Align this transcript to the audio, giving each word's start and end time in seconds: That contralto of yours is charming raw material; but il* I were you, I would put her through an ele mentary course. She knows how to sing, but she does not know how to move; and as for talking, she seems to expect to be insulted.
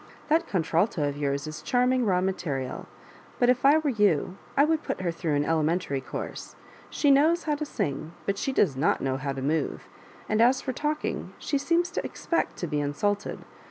That 0.29 0.47
contralto 0.47 1.07
of 1.07 1.15
yours 1.15 1.45
is 1.45 1.61
charming 1.61 2.05
raw 2.07 2.21
material; 2.21 2.87
but 3.37 3.51
il* 3.51 3.55
I 3.63 3.77
were 3.77 3.91
you, 3.91 4.35
I 4.57 4.65
would 4.65 4.81
put 4.81 5.01
her 5.01 5.11
through 5.11 5.35
an 5.35 5.45
ele 5.45 5.61
mentary 5.61 6.03
course. 6.03 6.55
She 6.89 7.11
knows 7.11 7.43
how 7.43 7.53
to 7.53 7.65
sing, 7.65 8.13
but 8.25 8.39
she 8.39 8.51
does 8.51 8.75
not 8.75 9.01
know 9.01 9.17
how 9.17 9.33
to 9.33 9.43
move; 9.43 9.83
and 10.27 10.41
as 10.41 10.59
for 10.59 10.73
talking, 10.73 11.33
she 11.37 11.59
seems 11.59 11.91
to 11.91 12.03
expect 12.03 12.57
to 12.57 12.65
be 12.65 12.79
insulted. 12.81 13.45